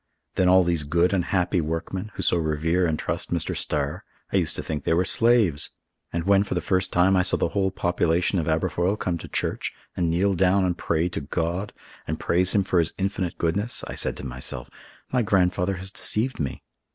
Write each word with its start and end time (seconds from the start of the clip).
Then 0.33 0.49
all 0.49 0.63
these 0.63 0.83
good 0.83 1.13
and 1.13 1.25
happy 1.25 1.61
workmen, 1.61 2.09
who 2.15 2.23
so 2.23 2.37
revere 2.37 2.87
and 2.87 2.97
trust 2.97 3.31
Mr. 3.31 3.55
Starr, 3.55 4.03
I 4.33 4.37
used 4.37 4.55
to 4.55 4.63
think 4.63 4.83
they 4.83 4.95
were 4.95 5.05
slaves; 5.05 5.69
and 6.11 6.23
when, 6.23 6.41
for 6.43 6.55
the 6.55 6.59
first 6.59 6.91
time, 6.91 7.15
I 7.15 7.21
saw 7.21 7.37
the 7.37 7.49
whole 7.49 7.69
population 7.69 8.39
of 8.39 8.47
Aberfoyle 8.47 8.97
come 8.97 9.19
to 9.19 9.27
church 9.27 9.73
and 9.95 10.09
kneel 10.09 10.33
down 10.33 10.67
to 10.67 10.73
pray 10.73 11.07
to 11.09 11.21
God, 11.21 11.71
and 12.07 12.19
praise 12.19 12.53
Him 12.55 12.63
for 12.63 12.79
His 12.79 12.93
infinite 12.97 13.37
goodness, 13.37 13.83
I 13.85 13.93
said 13.93 14.17
to 14.17 14.25
myself, 14.25 14.71
'My 15.13 15.21
grandfather 15.21 15.75
has 15.75 15.91
deceived 15.91 16.39
me. 16.39 16.63